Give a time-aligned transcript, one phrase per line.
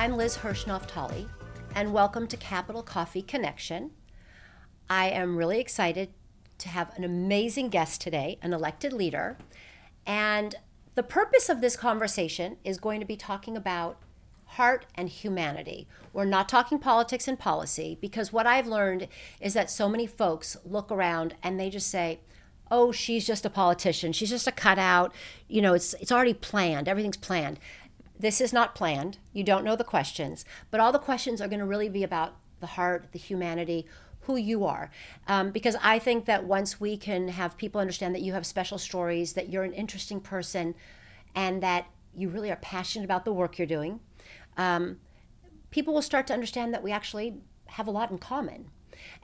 [0.00, 1.28] I'm Liz Hirschnoff-Tolly,
[1.74, 3.90] and welcome to Capital Coffee Connection.
[4.88, 6.08] I am really excited
[6.56, 9.36] to have an amazing guest today, an elected leader.
[10.06, 10.54] And
[10.94, 13.98] the purpose of this conversation is going to be talking about
[14.46, 15.86] heart and humanity.
[16.14, 19.06] We're not talking politics and policy because what I've learned
[19.38, 22.20] is that so many folks look around and they just say,
[22.70, 24.14] "Oh, she's just a politician.
[24.14, 25.12] She's just a cutout.
[25.46, 26.88] You know, it's it's already planned.
[26.88, 27.60] Everything's planned."
[28.20, 29.16] This is not planned.
[29.32, 32.34] You don't know the questions, but all the questions are going to really be about
[32.60, 33.86] the heart, the humanity,
[34.24, 34.90] who you are.
[35.26, 38.76] Um, because I think that once we can have people understand that you have special
[38.76, 40.74] stories, that you're an interesting person,
[41.34, 44.00] and that you really are passionate about the work you're doing,
[44.58, 44.98] um,
[45.70, 48.66] people will start to understand that we actually have a lot in common.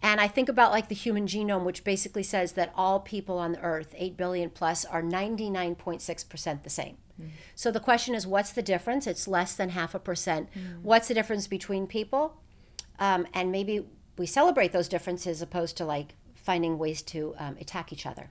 [0.03, 3.53] And I think about like the human genome, which basically says that all people on
[3.53, 6.97] the earth, 8 billion plus, are 99.6% the same.
[7.55, 9.07] So the question is, what's the difference?
[9.07, 10.49] It's less than half a percent.
[10.53, 10.83] Mm.
[10.83, 12.41] What's the difference between people?
[12.99, 13.87] Um, and maybe
[14.17, 18.31] we celebrate those differences opposed to like finding ways to um, attack each other.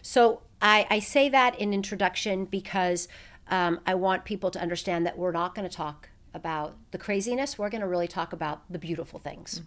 [0.00, 3.06] So I, I, say that in introduction because
[3.48, 7.58] um, I want people to understand that we're not going to talk about the craziness.
[7.58, 9.60] We're going to really talk about the beautiful things.
[9.60, 9.64] Mm.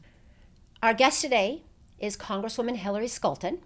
[0.83, 1.63] Our guest today
[1.99, 3.59] is Congresswoman Hillary Scholten,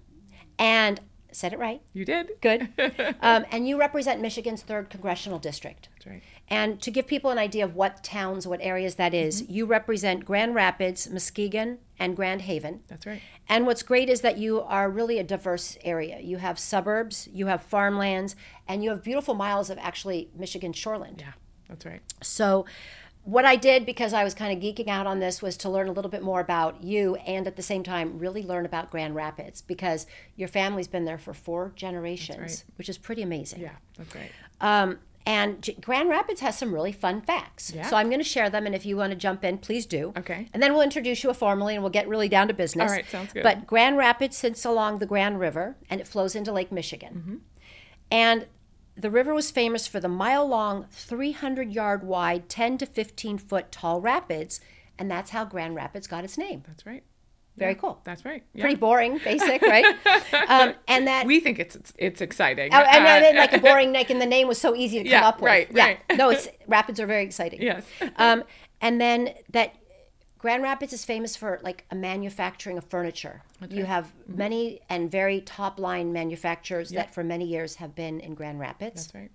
[0.59, 0.99] and
[1.31, 1.81] said it right.
[1.93, 2.31] You did.
[2.41, 2.69] Good.
[3.21, 5.89] um, and you represent Michigan's third congressional district.
[5.93, 6.23] That's right.
[6.47, 9.53] And to give people an idea of what towns, what areas that is, mm-hmm.
[9.53, 12.81] you represent Grand Rapids, Muskegon, and Grand Haven.
[12.87, 13.21] That's right.
[13.47, 16.19] And what's great is that you are really a diverse area.
[16.19, 18.35] You have suburbs, you have farmlands,
[18.67, 21.19] and you have beautiful miles of actually Michigan shoreland.
[21.21, 21.33] Yeah,
[21.67, 22.01] that's right.
[22.21, 22.65] So
[23.23, 25.87] what I did because I was kind of geeking out on this was to learn
[25.87, 29.15] a little bit more about you and at the same time really learn about Grand
[29.15, 32.63] Rapids because your family's been there for four generations, right.
[32.77, 33.61] which is pretty amazing.
[33.61, 34.31] Yeah, that's great.
[34.61, 37.71] Um, and G- Grand Rapids has some really fun facts.
[37.71, 37.87] Yeah.
[37.87, 40.11] So I'm going to share them, and if you want to jump in, please do.
[40.17, 40.49] Okay.
[40.53, 42.89] And then we'll introduce you formally, and we'll get really down to business.
[42.89, 43.43] All right, sounds good.
[43.43, 47.13] But Grand Rapids sits along the Grand River, and it flows into Lake Michigan.
[47.13, 47.35] Mm-hmm.
[48.11, 48.47] And
[48.99, 53.71] the river was famous for the mile long, 300 yard wide, 10 to 15 foot
[53.71, 54.59] tall rapids,
[54.97, 56.63] and that's how Grand Rapids got its name.
[56.67, 57.03] That's right.
[57.57, 58.01] Very yeah, cool.
[58.03, 58.43] That's right.
[58.53, 58.63] Yeah.
[58.63, 59.85] Pretty boring, basic, right?
[60.47, 62.73] um, and that we think it's it's, it's exciting.
[62.73, 65.03] Oh, and uh, mean, like a boring, like, and the name was so easy to
[65.03, 65.45] come yeah, up with.
[65.45, 65.99] Right, yeah, right.
[66.15, 67.61] no, it's rapids are very exciting.
[67.61, 67.85] Yes.
[68.15, 68.43] um,
[68.81, 69.75] and then that
[70.37, 73.43] Grand Rapids is famous for like a manufacturing of furniture.
[73.59, 73.87] That's you right.
[73.87, 74.37] have mm-hmm.
[74.37, 77.07] many and very top line manufacturers yep.
[77.07, 79.07] that for many years have been in Grand Rapids.
[79.07, 79.31] That's right.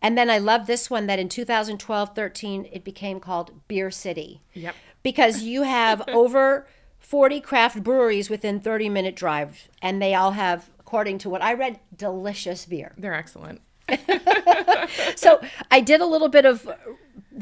[0.00, 4.42] And then I love this one that in 2012 13 it became called Beer City.
[4.54, 4.74] Yep.
[5.02, 6.66] Because you have over
[6.98, 11.54] 40 craft breweries within 30 minute drive and they all have according to what I
[11.54, 12.92] read delicious beer.
[12.98, 13.60] They're excellent.
[15.16, 15.40] so
[15.70, 16.68] I did a little bit of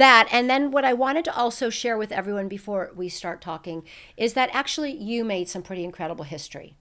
[0.00, 0.28] that.
[0.32, 3.84] And then what I wanted to also share with everyone before we start talking
[4.16, 6.74] is that actually you made some pretty incredible history.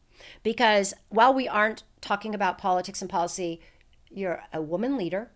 [0.43, 3.61] Because while we aren't talking about politics and policy,
[4.09, 5.31] you're a woman leader.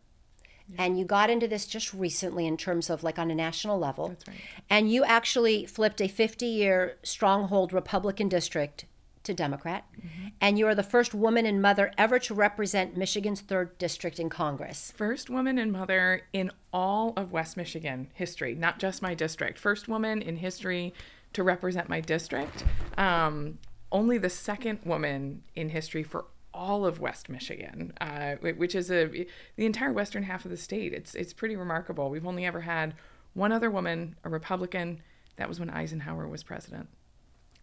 [0.77, 4.09] And you got into this just recently in terms of like on a national level.
[4.09, 4.38] That's right.
[4.69, 8.85] And you actually flipped a 50 year stronghold Republican district
[9.23, 9.85] to Democrat.
[9.97, 10.28] Mm-hmm.
[10.41, 14.29] And you are the first woman and mother ever to represent Michigan's third district in
[14.29, 14.94] Congress.
[14.95, 19.57] First woman and mother in all of West Michigan history, not just my district.
[19.57, 20.94] First woman in history
[21.33, 22.63] to represent my district.
[22.97, 23.59] Um,
[23.91, 29.07] only the second woman in history for all of West Michigan, uh, which is a
[29.56, 30.94] the entire western half of the state.
[30.94, 32.09] It's it's pretty remarkable.
[32.09, 32.94] We've only ever had
[33.33, 35.01] one other woman, a Republican.
[35.38, 36.89] That was when Eisenhower was president.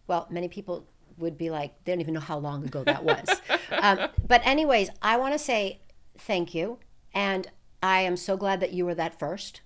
[0.07, 0.87] Well, many people
[1.21, 3.27] would be like, they don't even know how long ago that was.
[3.71, 5.79] um, but, anyways, I want to say
[6.17, 6.79] thank you.
[7.13, 7.47] And
[7.83, 9.61] I am so glad that you were that first,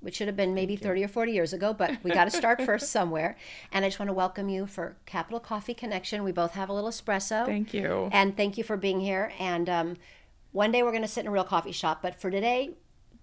[0.00, 2.62] which should have been maybe 30 or 40 years ago, but we got to start
[2.62, 3.36] first somewhere.
[3.72, 6.22] And I just want to welcome you for Capital Coffee Connection.
[6.22, 7.44] We both have a little espresso.
[7.44, 8.08] Thank you.
[8.12, 9.32] And thank you for being here.
[9.38, 9.96] And um,
[10.52, 12.02] one day we're going to sit in a real coffee shop.
[12.02, 12.70] But for today,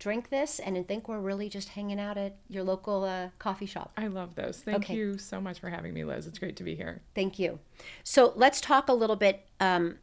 [0.04, 3.94] drink this and think we're really just hanging out at your local uh, coffee shop.
[3.96, 4.60] I love those.
[4.60, 4.96] Thank okay.
[4.96, 6.28] you so much for having me, Liz.
[6.28, 7.02] It's great to be here.
[7.16, 7.60] Thank you.
[8.04, 9.48] So let's talk a little bit.
[9.62, 10.00] Um,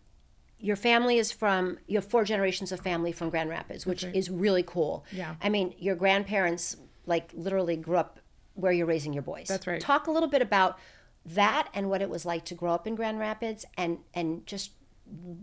[0.58, 4.30] your family is from you have four generations of family from Grand Rapids, which is
[4.30, 5.04] really cool.
[5.12, 5.34] Yeah.
[5.42, 8.20] I mean, your grandparents like literally grew up
[8.54, 9.48] where you're raising your boys.
[9.48, 9.80] That's right.
[9.82, 10.78] Talk a little bit about
[11.26, 14.72] that and what it was like to grow up in Grand Rapids and and just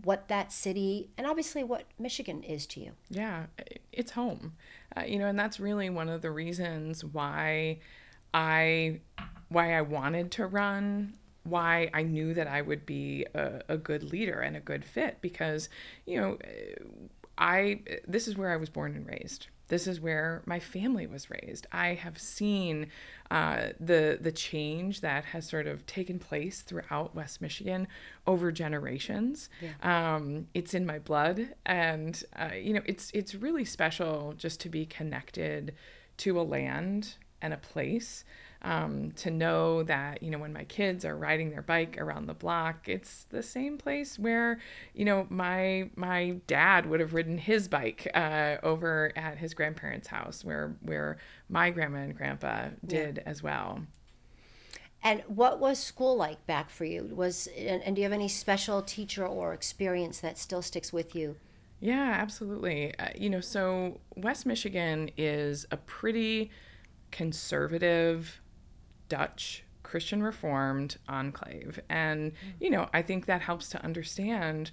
[0.02, 2.92] what that city and obviously what Michigan is to you.
[3.10, 3.46] Yeah,
[3.92, 4.54] it's home.
[4.96, 7.78] Uh, you know, and that's really one of the reasons why
[8.32, 9.00] I
[9.48, 14.02] why I wanted to run, why I knew that I would be a, a good
[14.02, 15.68] leader and a good fit because,
[16.06, 16.38] you know,
[17.36, 19.48] I this is where I was born and raised.
[19.68, 21.66] This is where my family was raised.
[21.70, 22.86] I have seen
[23.30, 27.86] uh, the the change that has sort of taken place throughout West Michigan
[28.26, 29.50] over generations.
[29.60, 30.14] Yeah.
[30.16, 34.68] Um, it's in my blood, and uh, you know, it's it's really special just to
[34.68, 35.74] be connected
[36.18, 38.24] to a land and a place
[38.62, 42.34] um, to know that you know when my kids are riding their bike around the
[42.34, 44.58] block it's the same place where
[44.94, 50.08] you know my my dad would have ridden his bike uh, over at his grandparents
[50.08, 51.18] house where where
[51.48, 53.30] my grandma and grandpa did yeah.
[53.30, 53.80] as well.
[55.00, 57.12] And what was school like back for you?
[57.14, 61.14] Was and, and do you have any special teacher or experience that still sticks with
[61.14, 61.36] you?
[61.80, 62.98] Yeah absolutely.
[62.98, 66.50] Uh, you know so west michigan is a pretty
[67.10, 68.40] conservative
[69.08, 71.80] Dutch Christian Reformed enclave.
[71.88, 74.70] And, you know, I think that helps to understand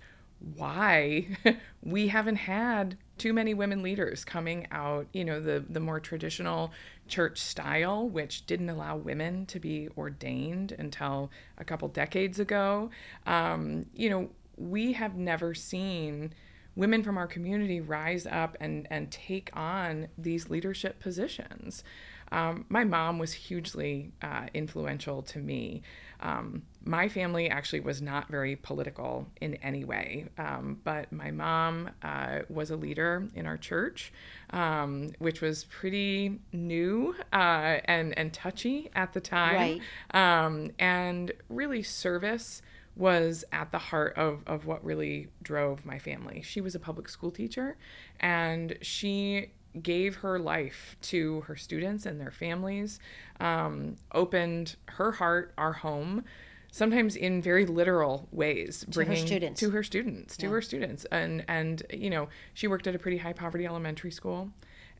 [0.55, 1.27] why
[1.83, 6.71] we haven't had too many women leaders coming out, you know, the, the more traditional
[7.07, 12.89] church style, which didn't allow women to be ordained until a couple decades ago.
[13.25, 16.33] Um, you know, we have never seen
[16.75, 21.83] women from our community rise up and, and take on these leadership positions.
[22.31, 25.83] Um, my mom was hugely uh, influential to me.
[26.19, 31.91] Um, my family actually was not very political in any way, um, but my mom
[32.01, 34.11] uh, was a leader in our church,
[34.51, 39.81] um, which was pretty new uh, and and touchy at the time,
[40.13, 40.45] right.
[40.45, 42.61] Um, and really service
[42.95, 46.41] was at the heart of, of what really drove my family.
[46.41, 47.77] She was a public school teacher
[48.19, 49.51] and she
[49.81, 52.99] gave her life to her students and their families,
[53.39, 56.23] um, opened her heart, our home,
[56.71, 59.59] sometimes in very literal ways, to her students.
[59.59, 60.51] to her students, to yeah.
[60.51, 64.49] her students, and and you know she worked at a pretty high poverty elementary school,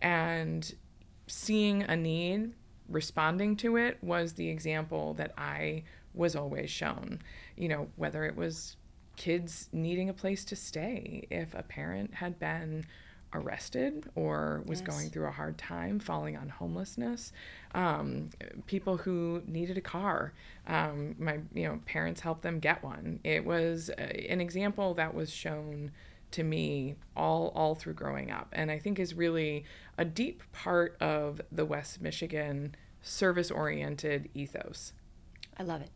[0.01, 0.75] and
[1.27, 2.53] seeing a need,
[2.88, 5.83] responding to it was the example that I
[6.13, 7.19] was always shown.
[7.57, 8.77] You know whether it was
[9.15, 12.85] kids needing a place to stay if a parent had been
[13.35, 14.89] arrested or was yes.
[14.89, 17.33] going through a hard time, falling on homelessness,
[17.73, 18.29] um,
[18.65, 20.33] people who needed a car.
[20.67, 23.19] Um, my you know parents helped them get one.
[23.23, 25.91] It was uh, an example that was shown
[26.31, 29.65] to me all all through growing up, and I think is really
[29.97, 34.93] a deep part of the West Michigan service oriented ethos.
[35.57, 35.91] I love it.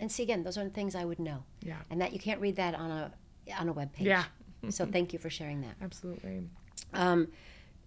[0.00, 1.44] And see again, those are things I would know.
[1.62, 1.76] Yeah.
[1.90, 3.12] And that you can't read that on a
[3.58, 4.06] on a web page.
[4.06, 4.24] Yeah.
[4.70, 5.76] so thank you for sharing that.
[5.80, 6.48] Absolutely.
[6.92, 7.28] Um,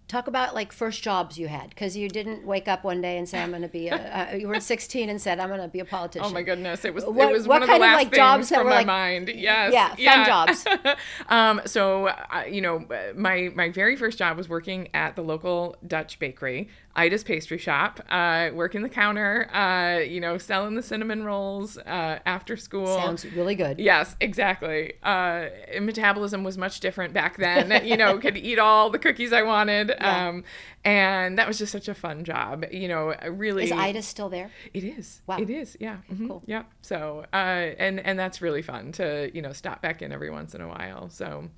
[0.08, 3.28] talk about like first jobs you had because you didn't wake up one day and
[3.28, 5.68] say i'm going to be a, uh, you were 16 and said i'm going to
[5.68, 8.06] be a politician oh my goodness it was what, it was one of the last
[8.06, 10.26] of, like, jobs from my like, mind yes yeah, yeah.
[10.26, 10.64] jobs
[11.28, 12.84] um, so uh, you know
[13.14, 16.68] my my very first job was working at the local dutch bakery
[16.98, 22.18] Ida's Pastry Shop, uh, working the counter, uh, you know, selling the cinnamon rolls uh,
[22.26, 22.88] after school.
[22.88, 23.78] Sounds really good.
[23.78, 24.94] Yes, exactly.
[25.04, 25.46] Uh,
[25.80, 27.84] metabolism was much different back then.
[27.86, 29.90] you know, could eat all the cookies I wanted.
[29.90, 30.28] Yeah.
[30.28, 30.44] Um,
[30.84, 32.64] and that was just such a fun job.
[32.72, 33.64] You know, really.
[33.64, 34.50] Is Ida still there?
[34.74, 35.22] It is.
[35.28, 35.38] Wow.
[35.38, 35.76] It is.
[35.78, 35.98] Yeah.
[36.10, 36.26] Mm-hmm.
[36.26, 36.42] Cool.
[36.46, 36.64] Yeah.
[36.82, 40.52] So, uh, and and that's really fun to you know stop back in every once
[40.52, 41.10] in a while.
[41.10, 41.48] So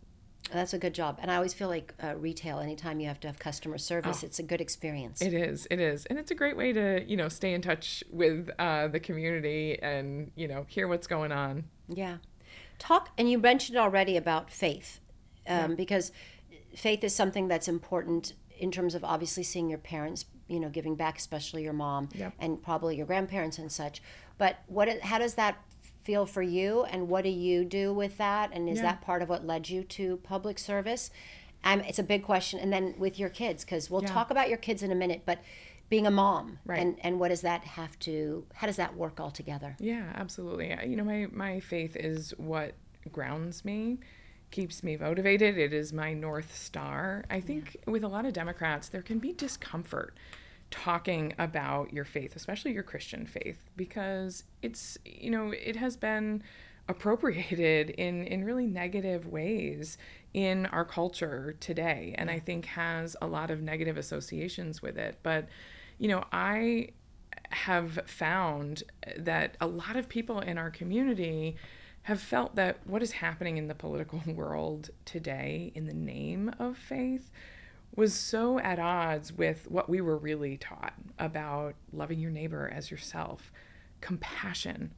[0.52, 1.18] that's a good job.
[1.20, 4.26] And I always feel like uh, retail, anytime you have to have customer service, oh,
[4.26, 5.22] it's a good experience.
[5.22, 5.66] It is.
[5.70, 6.06] It is.
[6.06, 9.78] And it's a great way to, you know, stay in touch with uh, the community
[9.80, 11.64] and, you know, hear what's going on.
[11.88, 12.18] Yeah.
[12.78, 15.00] Talk, and you mentioned already about faith,
[15.46, 15.76] um, yeah.
[15.76, 16.12] because
[16.74, 20.96] faith is something that's important in terms of obviously seeing your parents, you know, giving
[20.96, 22.30] back, especially your mom yeah.
[22.38, 24.02] and probably your grandparents and such.
[24.38, 25.58] But what, how does that
[26.10, 28.82] feel for you and what do you do with that and is yeah.
[28.82, 31.08] that part of what led you to public service
[31.62, 34.08] um, it's a big question and then with your kids because we'll yeah.
[34.08, 35.38] talk about your kids in a minute but
[35.88, 36.80] being a mom right.
[36.80, 40.76] and and what does that have to how does that work all together yeah absolutely
[40.84, 42.74] you know my my faith is what
[43.12, 43.96] grounds me
[44.50, 47.92] keeps me motivated it is my north star i think yeah.
[47.92, 50.16] with a lot of democrats there can be discomfort
[50.70, 56.42] talking about your faith, especially your Christian faith, because it's, you know, it has been
[56.88, 59.96] appropriated in, in really negative ways
[60.34, 62.14] in our culture today.
[62.18, 65.18] And I think has a lot of negative associations with it.
[65.22, 65.48] But,
[65.98, 66.90] you know, I
[67.50, 68.82] have found
[69.16, 71.56] that a lot of people in our community
[72.02, 76.76] have felt that what is happening in the political world today in the name of
[76.76, 77.30] faith
[77.96, 82.90] was so at odds with what we were really taught about loving your neighbor as
[82.90, 83.52] yourself,
[84.00, 84.94] compassion,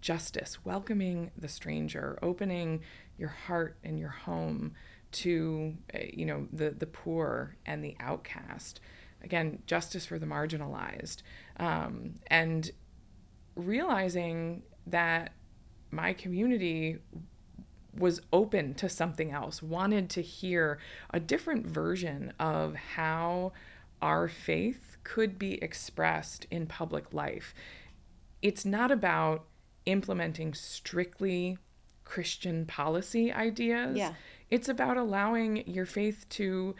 [0.00, 2.80] justice, welcoming the stranger, opening
[3.16, 4.72] your heart and your home
[5.12, 8.80] to uh, you know the the poor and the outcast.
[9.22, 11.22] Again justice for the marginalized.
[11.58, 12.70] Um, and
[13.54, 15.32] realizing that
[15.90, 16.98] my community
[17.96, 20.78] was open to something else wanted to hear
[21.10, 23.52] a different version of how
[24.00, 27.54] our faith could be expressed in public life
[28.42, 29.44] it's not about
[29.86, 31.58] implementing strictly
[32.04, 33.96] Christian policy ideas.
[33.96, 34.14] Yeah.
[34.50, 36.74] It's about allowing your faith to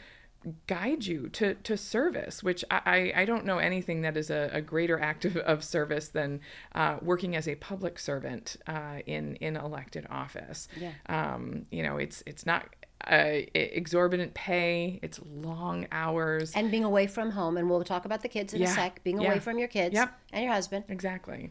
[0.66, 4.60] guide you to, to service, which I, I don't know anything that is a, a
[4.60, 6.40] greater act of, of service than
[6.74, 10.68] uh, working as a public servant uh, in, in elected office.
[10.78, 10.92] Yeah.
[11.08, 12.66] Um, you know, it's, it's not
[13.10, 16.52] uh, exorbitant pay, it's long hours.
[16.54, 18.70] And being away from home, and we'll talk about the kids in Yeah.
[18.70, 19.28] a sec, being Yeah.
[19.28, 20.12] away from your kids Yep.
[20.32, 20.84] and your husband.
[20.88, 21.50] Exactly.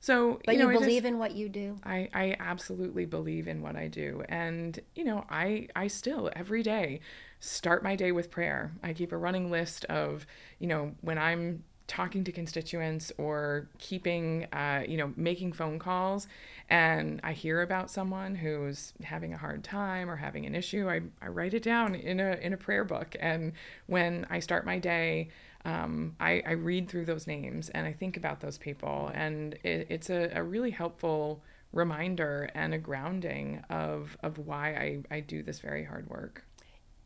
[0.00, 1.76] So, But you, you, know, is- believe in what you do.
[1.84, 4.22] I, I absolutely believe in what I do.
[4.28, 7.00] And, you know, I, I still every day
[7.40, 8.72] start my day with prayer.
[8.82, 10.26] I keep a running list of,
[10.58, 16.28] you know, when I'm talking to constituents or keeping, uh, you know, making phone calls
[16.68, 21.00] and I hear about someone who's having a hard time or having an issue, I,
[21.22, 23.16] I write it down in a, in a prayer book.
[23.18, 23.52] And
[23.86, 25.30] when I start my day,
[25.68, 29.10] um, I, I read through those names and I think about those people.
[29.14, 34.70] And it, it's a, a really helpful reminder and a grounding of, of why
[35.10, 36.44] I, I do this very hard work.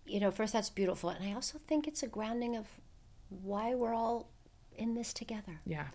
[0.07, 1.11] You know, first, that's beautiful.
[1.11, 2.67] And I also think it's a grounding of
[3.29, 4.29] why we're all
[4.77, 5.59] in this together.
[5.67, 5.87] Yeah.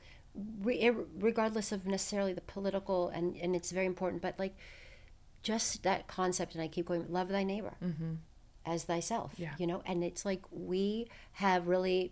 [0.62, 4.56] re- regardless of necessarily the political and and it's very important but like
[5.42, 7.76] just that concept and i keep going love thy neighbor
[8.66, 9.54] as thyself Yeah.
[9.58, 12.12] you know and it's like we have really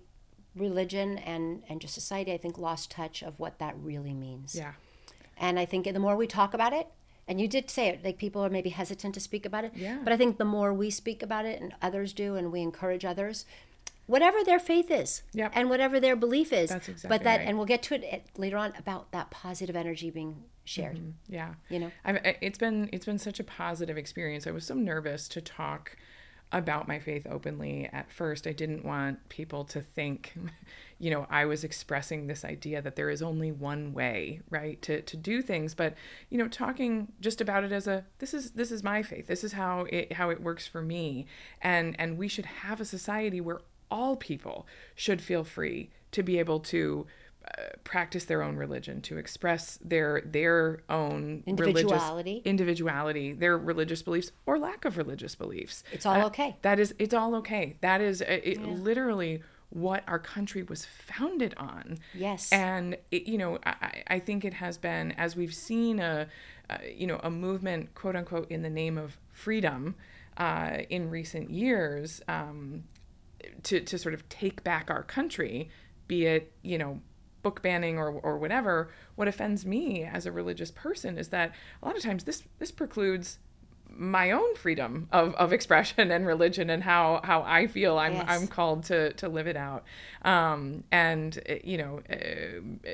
[0.55, 4.73] religion and and just society i think lost touch of what that really means Yeah.
[5.37, 6.87] and i think the more we talk about it
[7.27, 9.99] and you did say it like people are maybe hesitant to speak about it Yeah.
[10.03, 13.03] but i think the more we speak about it and others do and we encourage
[13.05, 13.45] others
[14.07, 15.51] whatever their faith is Yep.
[15.55, 17.47] and whatever their belief is That's exactly but that right.
[17.47, 21.11] and we'll get to it later on about that positive energy being shared mm-hmm.
[21.33, 21.53] Yeah.
[21.69, 24.47] you know I've, it's been it's been such a positive experience.
[24.47, 25.95] I was so nervous to talk
[26.55, 28.47] about my faith openly at first.
[28.47, 30.33] I didn't want people to think,
[30.99, 35.01] you know, I was expressing this idea that there is only one way, right, to
[35.01, 35.75] to do things.
[35.75, 35.95] But
[36.29, 39.27] you know, talking just about it as a this is this is my faith.
[39.27, 41.27] This is how it how it works for me,
[41.61, 43.59] and and we should have a society where
[43.91, 47.05] all people should feel free to be able to
[47.83, 52.31] practice their own religion, to express their their own Individuality.
[52.31, 55.83] religious individuality, their religious beliefs or lack of religious beliefs.
[55.91, 56.55] It's all Uh, okay.
[56.61, 57.77] That is, it's all okay.
[57.81, 61.97] That is it, literally what our country was founded on.
[62.13, 62.51] Yes.
[62.51, 66.27] And it, you know, I, I I think it has been as we've seen a,
[66.69, 69.95] uh, you know, a movement, quote unquote, in the name of freedom,
[70.37, 72.21] uh, in recent years.
[72.27, 72.85] Um,
[73.63, 75.69] to, to sort of take back our country,
[76.07, 76.99] be it, you know,
[77.45, 81.51] book banning or, or whatever, what offends me as a religious person is that
[81.83, 83.37] a lot of times this, this precludes
[83.87, 88.25] my own freedom of, of expression and religion and how, how I feel I'm, Yes.
[88.27, 89.83] I'm called to, to live it out.
[90.23, 92.91] Um, and, uh, you know, uh, uh,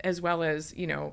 [0.00, 1.12] as well as, you know,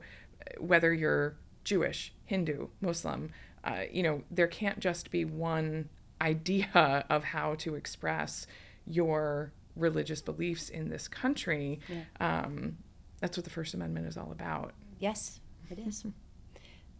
[0.57, 3.31] whether you're Jewish, Hindu, Muslim,
[3.65, 5.89] uh, you know, there can't just be one
[6.21, 8.48] idea of how to express
[8.88, 11.79] your religious beliefs in this country.
[12.19, 12.77] Um,
[13.19, 14.74] that's what the First Amendment is all about.
[15.00, 15.39] yes
[15.71, 16.03] it is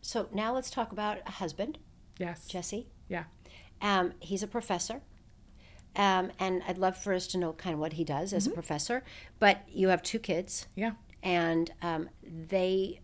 [0.02, 1.78] so now let's talk about a husband
[2.20, 2.46] Yes.
[2.48, 3.24] jesse Yeah.
[3.82, 5.02] um, he's a professor
[5.96, 8.52] um, and i'd love for us to know kind of what he does as a
[8.52, 9.04] professor
[9.40, 10.92] but you have two kids Yeah.
[11.24, 13.00] and um, they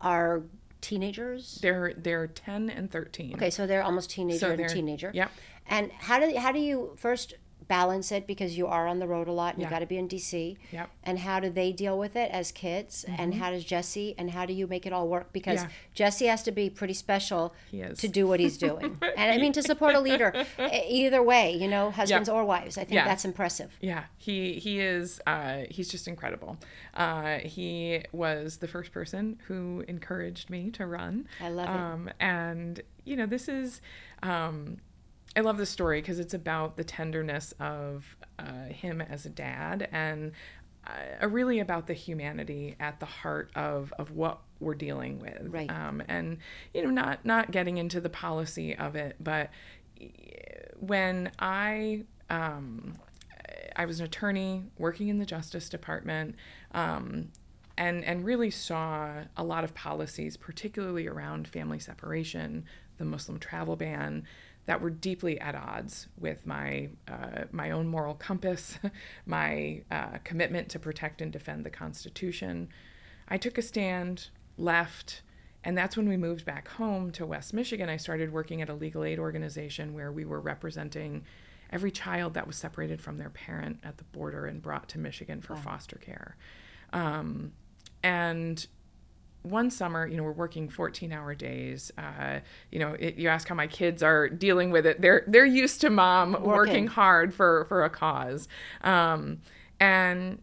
[0.00, 0.42] are
[0.80, 3.34] teenagers They're they're ten and thirteen.
[3.34, 5.30] okay so they're almost teenager So and teenager Yep.
[5.66, 7.34] and how do how do you first
[7.70, 9.68] balance it because you are on the road a lot and Yeah.
[9.68, 10.56] you got to be in DC.
[10.72, 10.90] Yep.
[11.04, 13.04] And how do they deal with it as kids?
[13.20, 15.32] And how does Jesse and how do you make it all work?
[15.32, 15.68] Because Yeah.
[15.94, 18.98] Jesse has to be pretty special to do what he's doing.
[19.16, 22.76] And I mean to support a leader either way, you know, husbands or wives.
[22.76, 23.04] I think Yeah.
[23.04, 23.70] that's impressive.
[23.80, 25.20] Yeah, he he is.
[25.26, 26.58] Uh, he's just incredible.
[26.94, 31.28] Uh, he was the first person who encouraged me to run.
[31.40, 31.70] I love it.
[31.70, 33.80] Um, and you know, this is.
[34.22, 34.78] Um,
[35.36, 39.88] I love this story because it's about the tenderness of uh, him as a dad
[39.92, 40.32] and
[40.86, 45.46] uh, really about the humanity at the heart of, of what we're dealing with.
[45.48, 45.70] Right.
[45.70, 46.38] Um, and
[46.74, 49.50] you know, not not getting into the policy of it, but
[50.78, 52.94] when I um,
[53.76, 56.36] I was an attorney working in the Justice Department,
[56.72, 57.28] um,
[57.76, 62.64] and and really saw a lot of policies, particularly around family separation,
[62.98, 64.26] the Muslim travel ban,
[64.66, 68.78] that were deeply at odds with my uh, my own moral compass,
[69.26, 72.68] my uh, commitment to protect and defend the Constitution.
[73.28, 75.22] I took a stand, left,
[75.64, 77.88] and that's when we moved back home to West Michigan.
[77.88, 81.24] I started working at a legal aid organization where we were representing
[81.70, 85.40] every child that was separated from their parent at the border and brought to Michigan
[85.40, 85.60] for wow.
[85.60, 86.36] foster care.
[86.92, 87.52] Um,
[88.02, 88.66] and
[89.42, 91.90] one summer, you know, we're working 14 hour days.
[91.96, 95.00] Uh, you know, it, you ask how my kids are dealing with it.
[95.00, 98.48] They're, they're used to mom working, working hard for, for a cause.
[98.82, 99.40] Um,
[99.78, 100.40] and,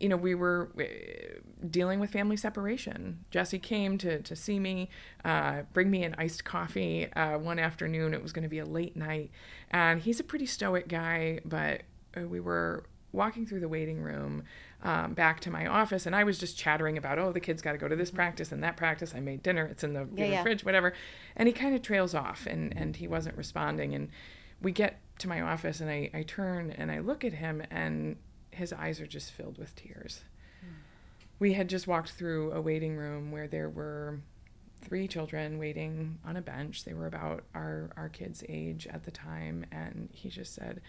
[0.00, 3.20] you know, we were uh, dealing with family separation.
[3.30, 4.90] Jesse came to, to see me,
[5.24, 8.12] uh, bring me an iced coffee uh, one afternoon.
[8.12, 9.30] It was going to be a late night.
[9.70, 11.82] And he's a pretty stoic guy, but
[12.16, 14.42] uh, we were walking through the waiting room
[14.84, 17.72] um, back to my office and I was just chattering about, oh, the kid's got
[17.72, 19.14] to go to this practice and that practice.
[19.14, 19.64] I made dinner.
[19.64, 20.42] It's in the, yeah, in the yeah.
[20.42, 20.92] fridge, whatever.
[21.34, 23.94] And he kind of trails off and, and he wasn't responding.
[23.94, 24.10] And
[24.60, 28.16] we get to my office and I, I turn and I look at him and
[28.50, 30.20] his eyes are just filled with tears.
[30.62, 30.74] Mm.
[31.38, 34.20] We had just walked through a waiting room where there were
[34.82, 36.84] three children waiting on a bench.
[36.84, 39.64] They were about our, our kid's age at the time.
[39.72, 40.82] And he just said,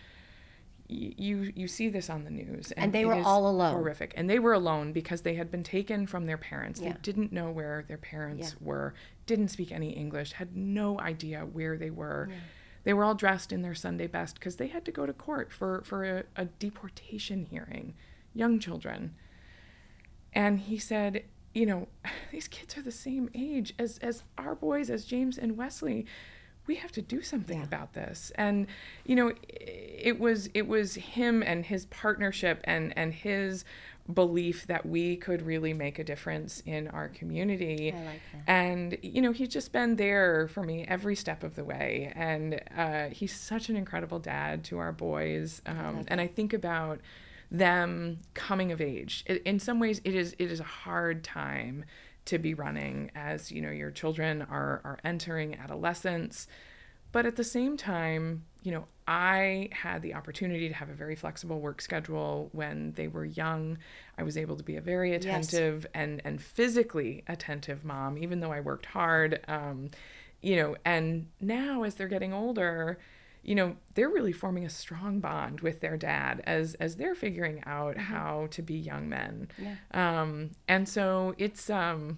[0.88, 4.30] you you see this on the news and, and they were all alone horrific and
[4.30, 6.92] they were alone because they had been taken from their parents yeah.
[6.92, 8.68] they didn't know where their parents yeah.
[8.68, 8.94] were
[9.26, 12.38] didn't speak any english had no idea where they were yeah.
[12.84, 15.52] they were all dressed in their sunday best because they had to go to court
[15.52, 17.96] for for a, a deportation hearing
[18.34, 19.16] young children
[20.34, 21.24] and he said
[21.56, 21.88] you know
[22.32, 26.06] these kids are the same age as as our boys as james and wesley
[26.68, 27.66] we have to do something yeah.
[27.66, 28.32] about this.
[28.36, 28.68] And
[29.06, 33.66] you know it was it was him and his partnership and and his
[34.14, 37.94] belief that we could really make a difference in our community.
[37.94, 42.12] Like and you know he's just been there for me every step of the way.
[42.16, 45.62] And uh, he's such an incredible dad to our boys.
[45.66, 47.00] Um, I and i think about
[47.52, 49.24] them coming of age.
[49.46, 51.86] In some ways it is it is a hard time
[52.26, 56.48] to be running as you know your children are are entering adolescence
[57.12, 61.16] but at the same time you know i had the opportunity to have a very
[61.16, 63.78] flexible work schedule when they were young
[64.18, 65.92] i was able to be a very attentive yes.
[65.94, 69.90] and and physically attentive mom even though i worked hard um,
[70.42, 72.98] you know and now as they're getting older
[73.46, 77.62] you know they're really forming a strong bond with their dad as as they're figuring
[77.66, 78.14] out mm-hmm.
[78.14, 79.76] how to be young men yeah.
[79.94, 82.18] um and so it's um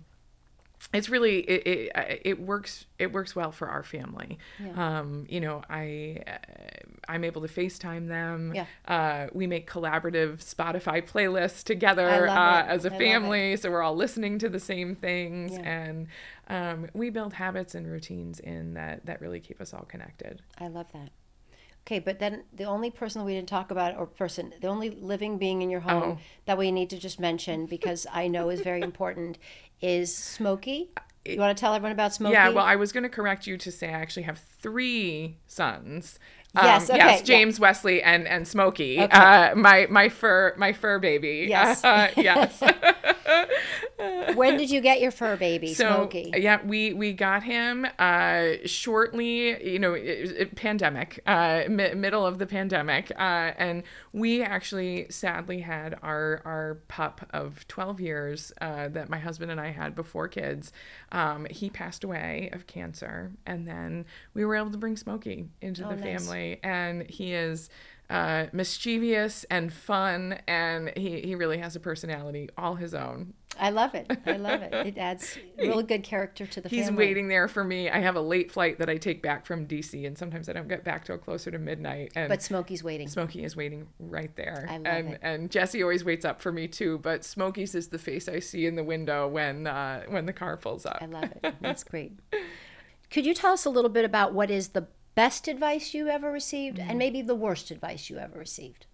[0.94, 4.38] it's really it, it, it works it works well for our family.
[4.64, 5.00] Yeah.
[5.00, 6.32] um you know i uh,
[7.08, 8.54] i'm able to facetime them.
[8.56, 8.66] Yeah.
[8.88, 14.40] uh we make collaborative spotify playlists together uh, as a family so we're all listening
[14.40, 15.54] to the same things.
[15.54, 15.62] Yeah.
[15.62, 16.08] and
[16.50, 20.42] um we build habits and routines in that that really keep us all connected.
[20.60, 21.10] I love that
[21.88, 25.38] Okay, but then the only person we didn't talk about, or person, the only living
[25.38, 26.18] being in your home oh.
[26.46, 29.38] that we need to just mention because I know is very important
[29.80, 30.90] is Smokey.
[31.24, 32.34] You want to tell everyone about Smokey?
[32.34, 36.20] Yeah, well, I was going to correct you to say I actually have three sons.
[36.54, 37.62] Yes, um, okay, yes, James, yeah.
[37.62, 39.18] Wesley, and and Smokey, okay.
[39.18, 41.46] uh, my my fur my fur baby.
[41.48, 42.62] Yes, uh, yes.
[44.36, 46.32] when did you get your fur baby, so, Smokey?
[46.36, 49.72] Yeah, we we got him uh, shortly.
[49.72, 50.02] You know, it,
[50.38, 53.84] it, pandemic, uh, mi- middle of the pandemic, uh, and
[54.14, 59.60] we actually sadly had our our pup of twelve years uh, that my husband and
[59.60, 60.72] I had before kids.
[61.12, 65.86] Um, he passed away of cancer, and then we were able to bring Smokey into
[65.86, 66.26] oh, the nice.
[66.26, 67.70] family, and he is
[68.10, 73.34] uh, mischievous and fun, and he, he really has a personality all his own.
[73.60, 74.12] I love it.
[74.26, 74.74] I love it.
[74.74, 77.06] It adds really good character to the He's family.
[77.06, 77.90] waiting there for me.
[77.90, 80.68] I have a late flight that I take back from DC, and sometimes I don't
[80.68, 82.12] get back till closer to midnight.
[82.16, 83.08] And but Smokey's waiting.
[83.08, 84.68] Smokey is waiting right there.
[84.70, 85.20] I love and, it.
[85.22, 87.00] And Jesse always waits up for me too.
[87.00, 90.58] But Smokey's is the face I see in the window when uh, when the car
[90.58, 91.00] pulls up.
[91.02, 91.56] I love it.
[91.62, 92.14] That's great.
[93.10, 94.88] Could you tell us a little bit about what is the
[95.18, 96.88] best advice you ever received mm.
[96.88, 98.86] and maybe the worst advice you ever received?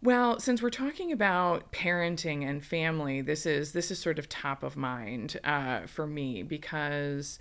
[0.00, 4.62] Well, since we're talking about parenting and family, this is this is sort of top
[4.62, 7.40] of mind uh, for me because,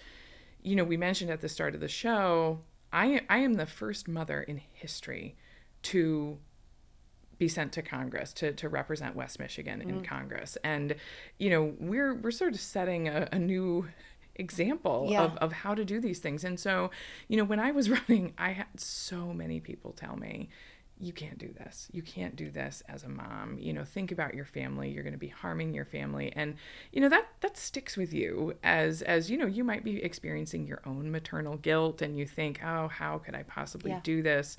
[0.64, 4.08] you know, we mentioned at the start of the show, I I am the first
[4.08, 5.36] mother in history
[5.84, 6.40] to
[7.38, 10.04] be sent to Congress to, to represent West Michigan in mm.
[10.04, 10.58] Congress.
[10.64, 10.96] And,
[11.38, 13.90] you know, we're we're sort of setting a, a new
[14.38, 15.24] example yeah.
[15.24, 16.44] of, of how to do these things.
[16.44, 16.92] And so,
[17.28, 20.50] you know, when I was running, I had so many people tell me,
[21.00, 21.88] you can't do this.
[21.92, 23.58] You can't do this as a mom.
[23.60, 24.90] You know, think about your family.
[24.90, 26.56] You're going to be harming your family and
[26.92, 30.66] you know that that sticks with you as as you know, you might be experiencing
[30.66, 34.00] your own maternal guilt and you think, "Oh, how could I possibly Yeah.
[34.04, 34.58] do this?"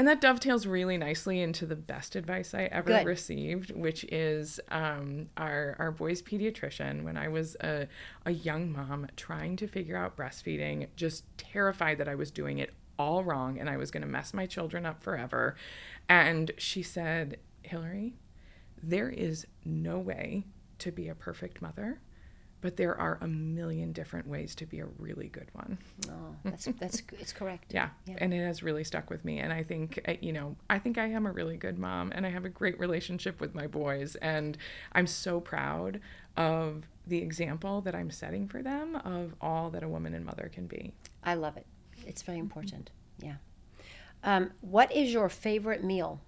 [0.00, 3.04] And that dovetails really nicely into the best advice I ever Good.
[3.04, 7.02] received, which is um, our our boy's pediatrician.
[7.02, 7.86] When I was a,
[8.24, 12.72] a young mom trying to figure out breastfeeding, just terrified that I was doing it
[12.98, 15.54] all wrong and I was going to mess my children up forever.
[16.08, 18.14] And she said, Hillary,
[18.82, 20.46] there is no way
[20.78, 22.00] to be a perfect mother,
[22.60, 25.78] but there are a million different ways to be a really good one.
[26.08, 27.72] Oh, that's that's it's correct.
[27.72, 27.90] Yeah.
[28.06, 28.16] Yeah.
[28.18, 29.38] And it has really stuck with me.
[29.38, 32.26] And I think, uh, you know, I think I am a really good mom and
[32.26, 34.16] I have a great relationship with my boys.
[34.16, 34.58] And
[34.92, 36.00] I'm so proud
[36.36, 40.50] of the example that I'm setting for them of all that a woman and mother
[40.52, 40.92] can be.
[41.24, 41.66] I love it.
[42.06, 42.90] It's very important.
[43.18, 43.36] Yeah.
[44.22, 46.20] Um, what is your favorite meal?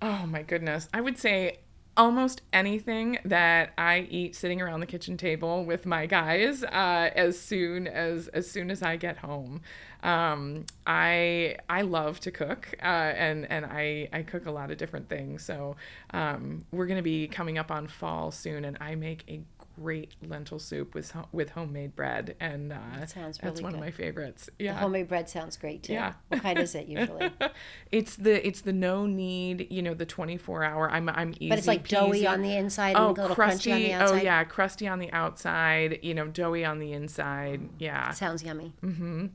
[0.00, 0.88] Oh my goodness.
[0.92, 1.58] I would say
[1.96, 7.38] almost anything that I eat sitting around the kitchen table with my guys uh, as
[7.38, 9.62] soon as as soon as I get home.
[10.02, 14.78] Um, I I love to cook uh, and and I I cook a lot of
[14.78, 15.44] different things.
[15.44, 15.76] So
[16.10, 19.40] um, we're gonna be coming up on fall soon, and I make a
[19.78, 23.80] great lentil soup with with homemade bread, and uh, That sounds that's really one of
[23.80, 24.48] my favorites.
[24.58, 25.92] Yeah, The homemade bread sounds great too.
[25.92, 26.14] Yeah.
[26.28, 27.30] What kind is it usually?
[27.92, 31.58] it's the it's the no need you know the 24 hour i'm i'm easy But
[31.58, 34.00] it's like doughy on the inside oh and a little crusty crunchy on the outside.
[34.00, 34.24] oh outside.
[34.24, 38.72] yeah crusty on the outside you know doughy on the inside yeah Sounds yummy.
[38.82, 39.26] Mm-hmm.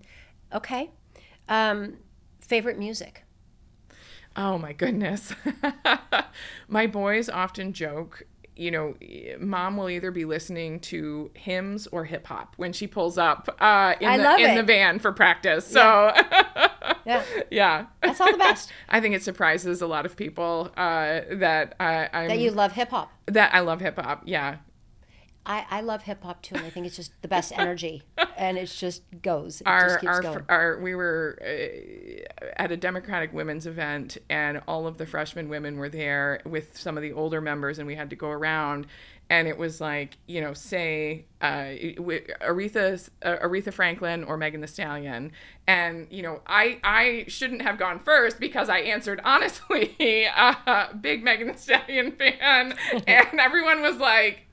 [0.54, 0.92] Okay.
[1.48, 1.98] Um,
[2.40, 3.24] favorite music?
[4.38, 5.34] oh my goodness
[6.70, 8.24] my boys often joke
[8.56, 8.96] you know,
[9.40, 13.96] mom will either be listening to hymns or hip hop when she pulls up uh,
[14.00, 14.56] in, I the, in it.
[14.58, 15.66] the van for practice.
[15.66, 16.14] So,
[17.06, 17.24] Yeah.
[17.50, 18.72] yeah, That's all the best.
[18.90, 22.74] I think it surprises a lot of people uh, that I, I'm that you love
[22.74, 23.12] hip hop.
[23.26, 24.22] that I love hip hop.
[24.26, 24.58] Yeah,
[25.46, 28.04] I, I love hip hop too, and I think it's just the best energy,
[28.38, 29.62] and it just goes.
[29.62, 30.46] It our just keeps our, going.
[30.50, 35.78] our we were uh, at a Democratic women's event, and all of the freshman women
[35.78, 38.88] were there with some of the older members, and we had to go around.
[39.30, 41.70] And it was like, you know, say uh,
[42.44, 45.32] Aretha uh, Aretha Franklin or Megan Thee Stallion,
[45.66, 51.24] and you know, I I shouldn't have gone first because I answered honestly, uh, big
[51.24, 52.76] Megan Thee Stallion fan,
[53.08, 54.48] and everyone was like,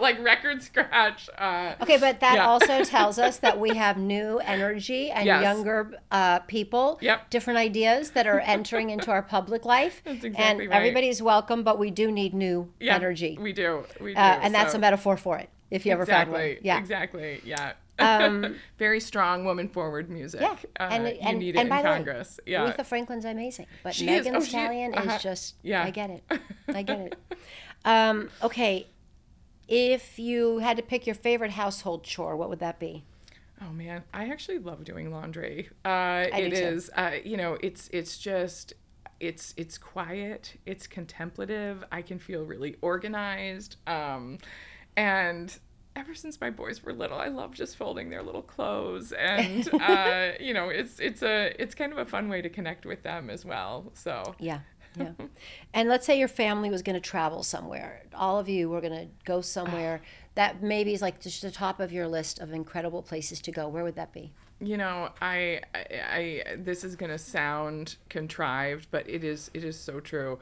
[0.06, 1.28] like record scratch.
[1.36, 2.46] Uh, Okay, but that Yeah.
[2.46, 5.42] also tells us that we have new energy and Yes.
[5.42, 7.30] younger uh, people, Yep.
[7.30, 10.02] different ideas that are entering into our public life.
[10.04, 10.68] That's and right.
[10.70, 13.36] everybody's welcome, but we do need new yeah, energy.
[13.40, 13.84] We do.
[14.00, 14.18] We do.
[14.20, 16.56] uh, and that's so- a metaphor for it, if you ever found one.
[16.62, 16.78] Yeah.
[16.78, 17.40] Exactly.
[17.44, 17.72] Yeah.
[17.98, 20.40] Um, Very strong woman forward music.
[20.40, 22.40] Yeah, Uh, and you and, need and it by in the way, Congress.
[22.46, 22.72] yeah.
[22.72, 24.24] Aretha Franklin's amazing, but She is.
[24.24, 24.56] Megan Oh, Thee she-
[24.94, 25.16] uh-huh.
[25.16, 25.84] is just Yeah.
[25.84, 26.22] I get it,
[26.74, 27.16] I get it.
[27.84, 28.86] Um, okay,
[29.70, 33.04] if you had to pick your favorite household chore, what would that be?
[33.62, 35.68] Oh man, I actually love doing laundry.
[35.84, 38.72] Uh, it is, uh, you know, it's it's just
[39.20, 41.84] it's it's quiet, it's contemplative.
[41.92, 44.38] I can feel really organized, um,
[44.96, 45.56] and
[45.94, 50.32] ever since my boys were little, I love just folding their little clothes, and uh,
[50.40, 53.30] you know, it's it's a it's kind of a fun way to connect with them
[53.30, 53.92] as well.
[53.94, 54.60] So Yeah.
[54.96, 55.12] Yeah.
[55.74, 58.02] and let's say your family was going to travel somewhere.
[58.14, 60.00] All of you were going to go somewhere
[60.34, 63.68] that maybe is like just the top of your list of incredible places to go.
[63.68, 64.32] Where would that be?
[64.60, 69.64] you know I, I i this is going to sound contrived but it is it
[69.64, 70.38] is so true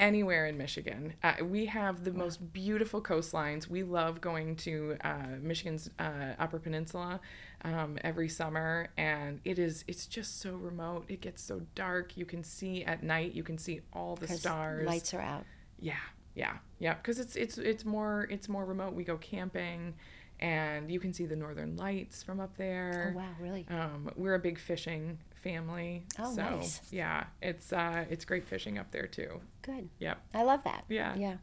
[0.00, 5.36] anywhere in michigan uh, we have the most beautiful coastlines we love going to uh,
[5.40, 7.20] michigan's uh, upper peninsula
[7.62, 12.24] um, every summer and it is it's just so remote it gets so dark you
[12.24, 15.44] can see at night you can see all the stars Lights are out.
[15.78, 15.94] yeah,
[16.34, 16.94] yeah, yeah.
[16.94, 18.94] Because it's it's it's more it's more remote.
[18.94, 19.94] We go camping,
[20.38, 23.12] and you can see the northern lights from up there.
[23.14, 23.66] Oh, wow, really?
[23.68, 26.04] Um, we're a big fishing family.
[26.18, 26.80] Oh, so, nice.
[26.90, 29.40] Yeah, it's uh it's great fishing up there too.
[29.62, 29.88] Good.
[29.98, 30.18] Yep.
[30.34, 30.84] I love that.
[30.88, 31.14] Yeah.
[31.16, 31.36] Yeah.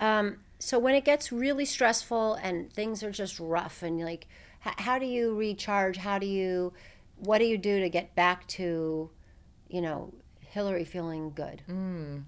[0.00, 4.26] Um, so when it gets really stressful and things are just rough and like,
[4.64, 5.98] h- how do you recharge?
[5.98, 6.72] How do you,
[7.16, 9.10] what do you do to get back to,
[9.68, 11.62] you know, Hillary feeling good?
[11.68, 12.24] Mm.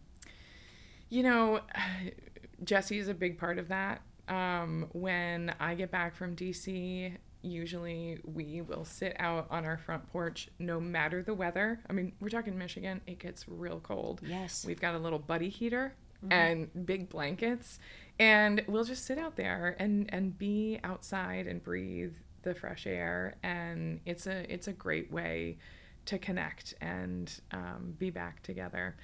[1.08, 1.60] You know,
[2.64, 4.02] Jesse is a big part of that.
[4.28, 10.10] Um, when I get back from DC, usually we will sit out on our front
[10.10, 11.80] porch no matter the weather.
[11.88, 14.20] I mean, we're talking Michigan, it gets real cold.
[14.24, 14.64] Yes.
[14.64, 15.94] We've got a little buddy heater
[16.30, 17.78] and big blankets,
[18.18, 23.36] and we'll just sit out there and, and be outside and breathe the fresh air.
[23.42, 25.58] And it's a it's a great way
[26.06, 28.96] to connect and um, be back together.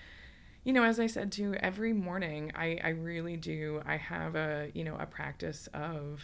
[0.65, 3.83] You know, as I said too, every morning I, I really do.
[3.87, 6.23] I have a you know a practice of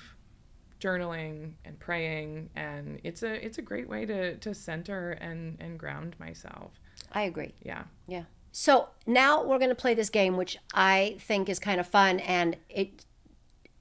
[0.81, 5.79] journaling and praying, and it's a it's a great way to to center and and
[5.79, 6.81] ground myself.
[7.13, 7.55] I agree.
[7.63, 7.85] Yeah.
[8.07, 8.25] Yeah.
[8.53, 12.21] So now we're going to play this game, which I think is kind of fun,
[12.21, 13.05] and it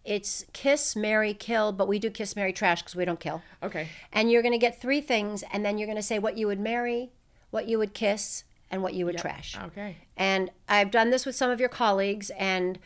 [0.05, 3.41] it's kiss, marry, kill, but we do kiss, marry, trash because we don't kill.
[3.61, 3.89] Okay.
[4.13, 6.47] And you're going to get three things, and then you're going to say what you
[6.47, 7.11] would marry,
[7.51, 9.57] what you would kiss, and what you would trash.
[9.57, 9.97] Okay.
[10.15, 12.79] And I've done this with some of your colleagues, and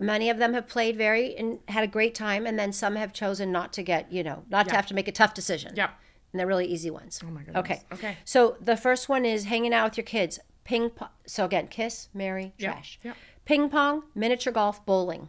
[0.00, 3.12] many of them have played very and had a great time, and then some have
[3.12, 5.74] chosen not to get, you know, not to have to make a tough decision.
[5.76, 5.90] Yeah.
[6.32, 7.20] And they're really easy ones.
[7.24, 7.60] Oh my goodness.
[7.60, 7.82] Okay.
[7.92, 8.16] Okay.
[8.24, 10.38] So the first one is hanging out with your kids.
[10.64, 11.08] Ping pong.
[11.26, 12.98] So again, kiss, marry, Yep, trash.
[13.02, 13.16] yep.
[13.44, 15.28] Ping pong, miniature golf, bowling.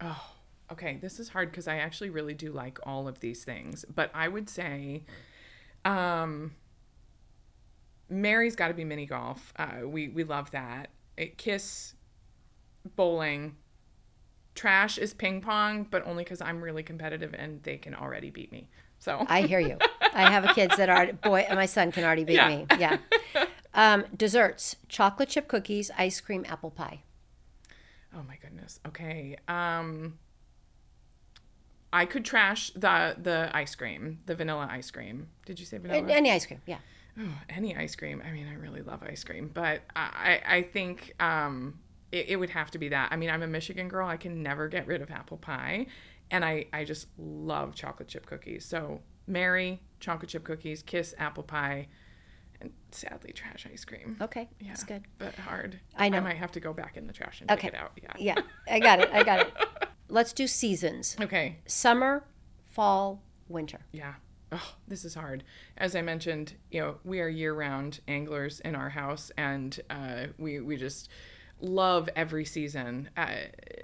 [0.00, 0.32] Oh,
[0.70, 0.98] okay.
[1.00, 3.84] This is hard because I actually really do like all of these things.
[3.94, 5.04] But I would say,
[5.86, 6.52] um,
[8.10, 9.52] marry's got to be mini golf.
[9.56, 10.88] Uh, we we love that.
[11.16, 11.94] It, kiss,
[12.96, 13.56] bowling.
[14.54, 18.52] Trash is ping pong, but only because I'm really competitive and they can already beat
[18.52, 18.68] me.
[18.98, 19.78] So I hear you.
[20.14, 21.46] I have a kids that are boy.
[21.50, 22.48] My son can already beat Yeah.
[22.48, 22.66] me.
[22.78, 22.98] Yeah.
[23.74, 27.00] Um, desserts: chocolate chip cookies, ice cream, apple pie.
[28.16, 28.78] Oh my goodness.
[28.86, 29.36] Okay.
[29.48, 30.18] Um
[31.92, 35.28] I could trash the the ice cream, the vanilla ice cream.
[35.46, 36.06] Did you say vanilla?
[36.12, 36.60] Any ice cream.
[36.66, 36.78] Yeah.
[37.18, 38.20] Oh, any ice cream.
[38.26, 41.78] I mean, I really love ice cream, but I I think um
[42.14, 43.08] it, it would have to be that.
[43.12, 44.06] I mean, I'm a Michigan girl.
[44.08, 45.86] I can never get rid of apple pie,
[46.30, 48.64] and I I just love chocolate chip cookies.
[48.64, 51.88] So, marry, chocolate chip cookies, kiss apple pie,
[52.60, 54.16] and sadly trash ice cream.
[54.20, 54.48] Okay.
[54.60, 55.02] Yeah, That's good.
[55.18, 55.80] But hard.
[55.96, 56.18] I know.
[56.18, 57.68] I might have to go back in the trash and Okay.
[57.68, 57.92] take it out.
[58.00, 58.12] Yeah.
[58.36, 58.42] Yeah.
[58.70, 59.10] I got it.
[59.12, 59.52] I got it.
[60.08, 61.58] Let's do seasons: Okay.
[61.66, 62.24] summer,
[62.70, 63.80] fall, winter.
[63.92, 64.14] Yeah.
[64.52, 65.42] Oh, this is hard.
[65.76, 70.60] As I mentioned, you know, we are year-round anglers in our house, and uh, we
[70.60, 71.08] we just
[71.60, 73.08] love every season.
[73.16, 73.28] Uh,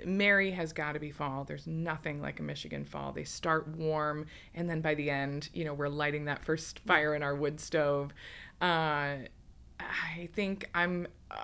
[0.05, 1.45] Marry has got to be fall.
[1.45, 3.13] There's nothing like a Michigan fall.
[3.13, 7.15] They start warm, and then by the end, you know, we're lighting that first fire
[7.15, 8.13] in our wood stove.
[8.61, 9.17] Uh,
[9.79, 11.07] I think I'm.
[11.31, 11.37] Uh,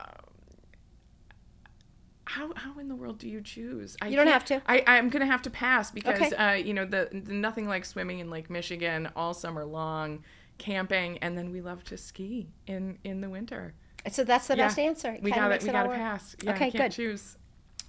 [2.28, 3.96] how, how in the world do you choose?
[4.02, 4.60] I you don't have to.
[4.66, 6.34] I, I'm gonna have to pass because Okay.
[6.34, 10.24] uh, you know the, the nothing like swimming in Lake Michigan all summer long,
[10.58, 13.74] camping, and then we love to ski in in the winter.
[14.10, 14.66] So that's the Yeah.
[14.66, 15.12] best answer.
[15.12, 15.62] It We got it.
[15.62, 16.36] We got to pass.
[16.42, 16.92] Yeah, Okay, can't good.
[16.92, 17.36] choose.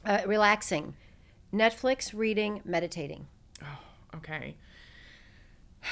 [0.05, 0.95] Uh, relaxing,
[1.53, 3.27] Netflix, reading, meditating.
[3.61, 3.79] Oh,
[4.15, 4.55] okay.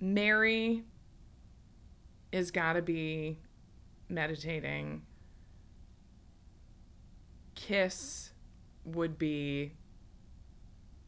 [0.00, 0.84] Marry
[2.32, 3.38] is got to be
[4.08, 5.02] meditating.
[7.54, 8.32] Kiss
[8.84, 9.72] would be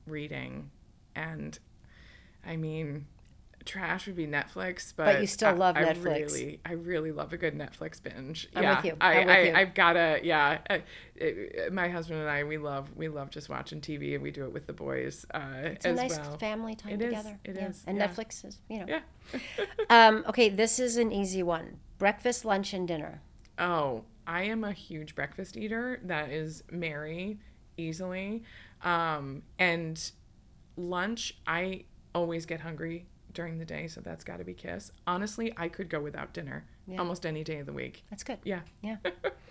[0.07, 0.71] reading.
[1.15, 1.59] And
[2.45, 3.07] I mean,
[3.67, 6.05] trash would be Netflix, but, you still I- love I Netflix.
[6.33, 8.49] Really, I really love a good Netflix binge.
[8.55, 8.97] I'm yeah, with you.
[9.01, 9.55] I, I'm with I, you.
[9.55, 10.59] I've gotta, yeah.
[10.71, 10.79] Uh,
[11.17, 14.45] it- my husband and I, we love, we love just watching TV, and we do
[14.45, 16.39] it with the boys uh, It's a nice well.
[16.39, 17.39] family time It is, together.
[17.45, 17.69] it yeah.
[17.69, 18.07] is, And yeah.
[18.09, 18.87] Netflix is, you know.
[18.89, 19.01] Yeah.
[19.91, 21.79] Um, okay, this is an easy one.
[21.99, 23.21] Breakfast, lunch, and dinner.
[23.59, 26.01] Oh, I am a huge breakfast eater.
[26.05, 27.39] That is marry,
[27.77, 28.43] easily.
[28.83, 30.11] Um, and
[30.77, 34.91] lunch, I always get hungry during the day, so that's got to be Kiss.
[35.07, 36.99] Honestly, I could go without dinner Yeah.
[36.99, 38.03] almost any day of the week.
[38.11, 38.39] That's good.
[38.43, 38.61] Yeah.
[38.83, 38.97] Yeah.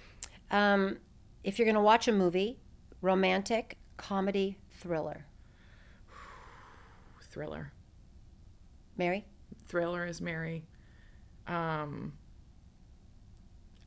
[0.51, 0.97] um,
[1.43, 2.57] if you're going to watch a movie,
[3.01, 5.27] romantic, comedy, thriller.
[7.21, 7.71] Thriller.
[8.97, 9.25] Marry?
[9.67, 10.65] Thriller is marry.
[11.47, 12.13] Um,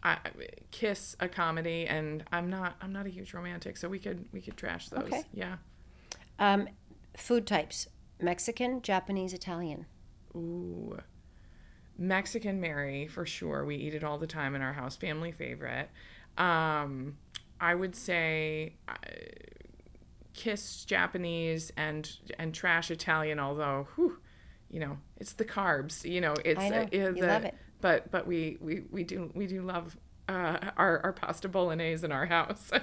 [0.05, 0.19] I,
[0.71, 2.77] Kiss a comedy, and I'm not.
[2.81, 5.05] I'm not a huge romantic, so we could we could trash those.
[5.05, 5.25] Okay.
[5.33, 5.57] Yeah.
[6.39, 6.69] Um,
[7.17, 7.89] food types
[8.21, 9.87] Mexican, Japanese, Italian.
[10.35, 10.99] Ooh.
[11.97, 13.65] Mexican marry for sure.
[13.65, 14.97] We eat it all the time in our house.
[14.97, 15.89] Family favorite.
[16.37, 17.17] Um,
[17.61, 18.95] I would say uh,
[20.35, 23.41] kiss Japanese and and trash Italian.
[23.41, 24.19] Although, whew,
[24.71, 26.09] you know, it's the carbs.
[26.09, 26.83] You know, it's I know.
[26.83, 27.55] uh, You the- love it.
[27.81, 29.97] But but we we we do we do love.
[30.31, 32.71] Uh, our, our pasta bolognese in our house.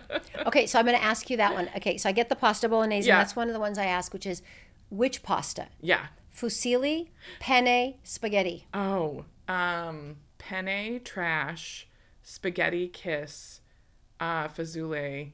[0.47, 1.69] Okay, so I'm going to ask you that one.
[1.77, 3.15] Okay, so I get the pasta bolognese, Yeah.
[3.15, 4.41] and that's one of the ones I ask, which is
[4.89, 5.67] which pasta?
[5.81, 6.07] yeah.
[6.35, 7.07] Fusilli,
[7.39, 8.67] penne, spaghetti.
[8.73, 11.87] Oh, um, penne trash,
[12.23, 13.61] spaghetti kiss,
[14.19, 15.31] uh, fusilli,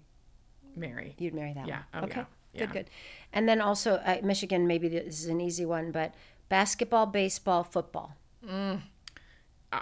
[0.76, 1.16] marry.
[1.18, 1.82] You'd marry that Yeah.
[1.92, 2.04] one.
[2.04, 2.20] Oh, okay.
[2.54, 2.60] yeah.
[2.60, 2.74] Good, Yeah.
[2.74, 2.90] good.
[3.34, 6.14] And then also uh, Michigan, maybe this is an easy one, but
[6.50, 8.16] basketball, baseball, football.
[8.48, 8.82] I-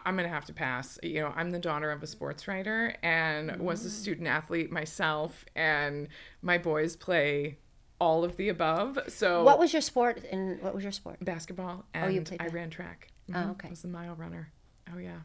[0.06, 1.00] I'm gonna have to pass.
[1.04, 5.44] You know, I'm the daughter of a sports writer and was a student athlete myself,
[5.56, 6.08] and
[6.42, 7.58] my boys play
[8.00, 8.98] all of the above.
[9.08, 10.24] So What was your sport?
[10.32, 11.18] And what was your sport?
[11.24, 12.54] basketball and Oh, you played I that.
[12.54, 13.10] ran track.
[13.30, 13.52] Oh, Mhm.
[13.52, 13.68] okay.
[13.68, 14.52] I was a mile runner.
[14.94, 15.20] Oh yeah,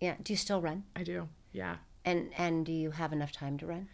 [0.00, 0.14] Yeah.
[0.22, 0.84] Do you still run?
[0.94, 1.28] I do.
[1.52, 1.76] Yeah.
[2.04, 3.88] And and do you have enough time to run?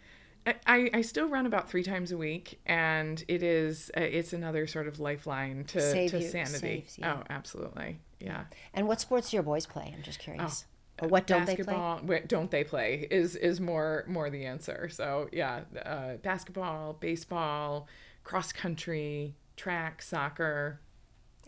[0.67, 4.67] I- I, still run about three times a week, and it is uh, it's another
[4.67, 6.57] sort of lifeline to, Save to you- sanity.
[6.59, 7.03] saves you.
[7.05, 8.43] Oh, absolutely, yeah.
[8.71, 9.91] And what sports do your boys play?
[9.95, 10.65] I'm just curious.
[11.01, 12.21] or what don't they play?
[12.27, 13.07] don't they play?
[13.09, 14.87] Is is more more the answer.
[14.89, 17.87] So yeah, uh, basketball, baseball,
[18.25, 20.81] cross country, track, soccer,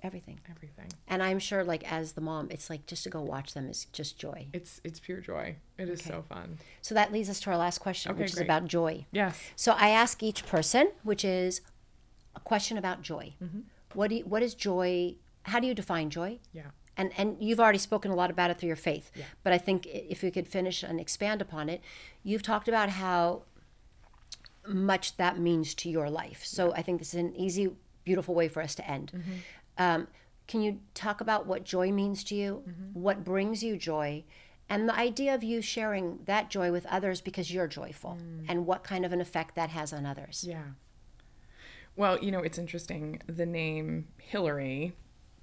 [0.03, 0.39] Everything.
[0.49, 0.87] everything.
[1.07, 3.85] And I'm sure, like as the mom, it's like just to go watch them is
[3.85, 4.47] just joy.
[4.53, 5.55] It's it's pure joy.
[5.77, 6.59] It is so fun.
[6.83, 9.05] So that leads us to our last question, Okay, which is about joy.
[9.11, 9.41] Yes.
[9.55, 11.61] So I ask each person, which is
[12.35, 13.33] a question about joy.
[13.43, 13.61] Mm-hmm.
[13.95, 15.15] What do you, what is joy?
[15.43, 16.37] How do you define joy?
[16.53, 16.67] Yeah.
[16.95, 19.11] And and you've already spoken a lot about it through your faith.
[19.15, 19.25] Yeah.
[19.43, 21.81] But I think if we could finish and expand upon it,
[22.23, 23.43] you've talked about how
[24.67, 26.45] much that means to your life.
[26.45, 27.69] So I think this is an easy,
[28.03, 29.11] beautiful way for us to end.
[29.15, 29.31] Mm-hmm.
[29.77, 30.07] Um,
[30.47, 32.63] can you talk about what joy means to you?
[32.67, 32.99] Mm-hmm.
[32.99, 34.23] What brings you joy?
[34.69, 38.45] And the idea of you sharing that joy with others because you're joyful, mm.
[38.49, 40.45] and what kind of an effect that has on others.
[40.47, 40.63] Yeah.
[41.95, 43.21] Well, you know, it's interesting.
[43.27, 44.93] The name Hillary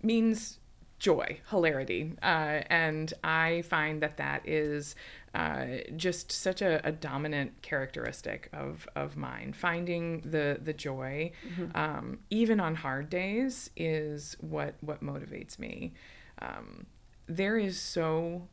[0.03, 0.59] means
[1.05, 2.13] joy, hilarity.
[2.23, 4.95] Uh, and I find that that is
[5.35, 9.53] uh, just such a, a dominant characteristic of, of mine.
[9.53, 11.33] Finding the, the joy,
[11.75, 15.93] um, even on hard days, is what, what motivates me.
[16.41, 16.87] Um,
[17.27, 18.49] there is so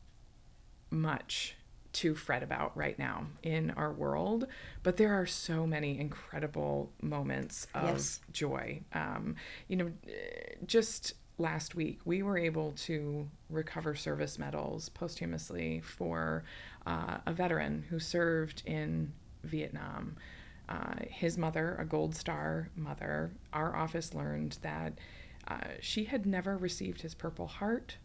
[0.90, 1.56] much
[1.94, 4.46] to fret about right now in our world,
[4.82, 8.20] but there are so many incredible moments of Yes.
[8.30, 8.82] joy.
[8.92, 9.36] Um,
[9.68, 9.92] you know,
[10.66, 16.44] just last week we were able to recover service medals posthumously for
[16.86, 20.16] uh, a veteran who served in Vietnam.
[20.68, 24.94] Uh, his mother, a Gold Star mother, our office learned that
[25.48, 27.96] uh, she had never received his Purple Heart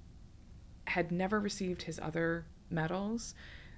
[0.88, 3.36] had never received his other medals.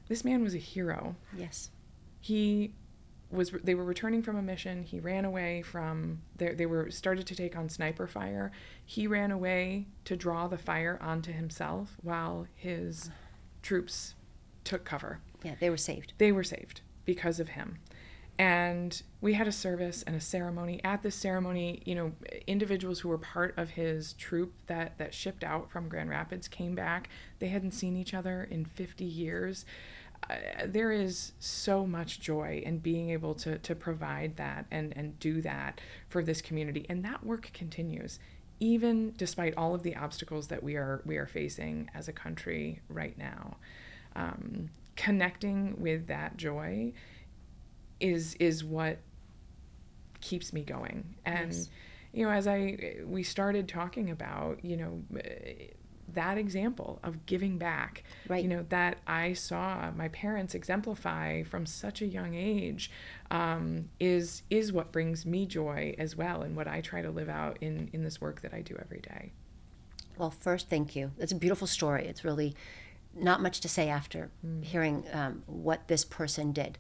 [0.08, 1.16] This man was a hero.
[1.36, 1.72] Yes.
[2.22, 2.74] He
[3.32, 4.84] was they were returning from a mission.
[4.84, 8.52] He ran away from they they were started to take on sniper fire.
[8.86, 13.10] He ran away to draw the fire onto himself while his
[13.62, 14.16] troops
[14.64, 16.14] took cover Yeah, they were saved.
[16.18, 17.80] they were saved because of him.
[18.38, 20.80] And we had a service and a ceremony.
[20.82, 22.14] At this ceremony, you know,
[22.48, 26.74] individuals who were part of his troop that, that shipped out from Grand Rapids came
[26.74, 27.10] back.
[27.40, 29.66] They hadn't seen each other in 50 years.
[30.66, 35.42] There is so much joy in being able to, to provide that and, and do
[35.42, 36.86] that for this community.
[36.90, 38.20] And that work continues,
[38.60, 42.82] even despite all of the obstacles that we are, we are facing as a country
[42.90, 43.58] right now.
[44.16, 46.92] Um, connecting with that joy
[48.02, 48.98] is is what
[50.22, 51.70] keeps me going and Yes.
[52.14, 55.02] you know as i we started talking about you know
[56.14, 58.44] that example of giving back Right.
[58.44, 62.92] you know that i saw my parents exemplify from such a young age
[63.32, 67.30] um, is is what brings me joy as well and what i try to live
[67.30, 69.32] out in in this work that i do every day
[70.18, 71.12] Well, first, thank you.
[71.18, 72.06] It's a beautiful story.
[72.06, 72.54] It's really
[73.16, 74.30] not much to say after
[74.62, 76.78] hearing um, what this person did.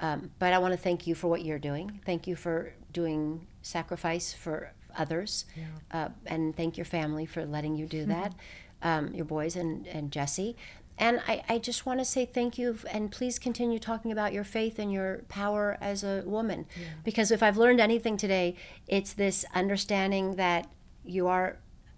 [0.00, 2.00] Um, but I want to thank you for what you're doing.
[2.04, 5.46] Thank you for doing sacrifice for others.
[5.90, 8.34] Uh, and thank your family for letting you do that,
[8.84, 10.56] um, your boys and, and Jesse.
[10.96, 14.44] And I, I just want to say thank you and please continue talking about your
[14.44, 16.66] faith and your power as a woman.
[17.02, 18.54] Because if I've learned anything today,
[18.86, 20.70] it's this understanding that
[21.04, 21.56] you are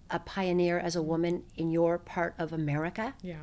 [0.08, 3.38] a pioneer as a woman in your part of America yeah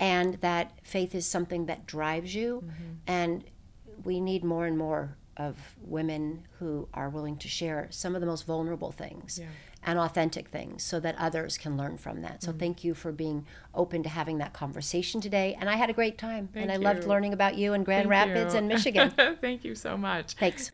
[0.00, 2.64] and that faith is something that drives you
[3.06, 3.44] and
[4.04, 8.26] we need more and more of women who are willing to share some of the
[8.26, 9.46] most vulnerable things Yeah.
[9.84, 12.42] And authentic things so that others can learn from that.
[12.42, 12.58] So mm-hmm.
[12.58, 15.56] thank you for being open to having that conversation today.
[15.58, 16.48] And i had a great time.
[16.54, 18.58] And Thank i loved learning about you in grand Thank rapids you.
[18.58, 19.10] and michigan.
[19.40, 20.34] Thank you so much.
[20.34, 20.72] Thanks